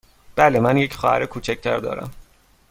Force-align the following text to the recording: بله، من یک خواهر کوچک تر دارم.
بله، 0.35 0.59
من 0.59 0.77
یک 0.77 0.93
خواهر 0.93 1.25
کوچک 1.25 1.61
تر 1.61 1.77
دارم. 1.77 2.11